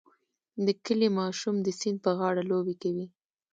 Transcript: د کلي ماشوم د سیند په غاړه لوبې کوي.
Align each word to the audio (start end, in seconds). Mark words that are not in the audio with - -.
د 0.65 0.67
کلي 0.85 1.09
ماشوم 1.19 1.55
د 1.61 1.67
سیند 1.79 1.99
په 2.05 2.11
غاړه 2.17 2.43
لوبې 2.51 2.75
کوي. 2.81 3.05